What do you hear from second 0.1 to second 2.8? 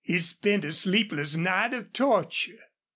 spent a sleepless night of torture.